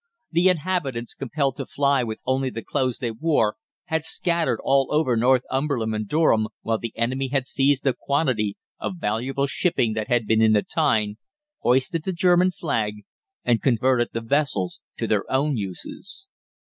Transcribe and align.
The 0.31 0.49
inhabitants, 0.49 1.13
compelled 1.13 1.57
to 1.57 1.67
fly 1.67 2.03
with 2.03 2.21
only 2.25 2.49
the 2.49 2.63
clothes 2.63 2.97
they 2.97 3.11
wore, 3.11 3.57
had 3.85 4.03
scattered 4.03 4.59
all 4.63 4.87
over 4.91 5.15
Northumberland 5.15 5.93
and 5.93 6.07
Durham, 6.07 6.47
while 6.63 6.79
the 6.79 6.97
enemy 6.97 7.27
had 7.27 7.45
seized 7.45 7.85
a 7.85 7.93
quantity 7.93 8.57
of 8.79 8.95
valuable 8.97 9.45
shipping 9.45 9.93
that 9.93 10.07
had 10.07 10.25
been 10.25 10.41
in 10.41 10.53
the 10.53 10.63
Tyne, 10.63 11.17
hoisted 11.59 12.03
the 12.03 12.13
German 12.13 12.49
flag, 12.49 13.03
and 13.43 13.61
converted 13.61 14.07
the 14.11 14.21
vessels 14.21 14.81
to 14.97 15.05
their 15.05 15.31
own 15.31 15.55
uses. 15.55 16.25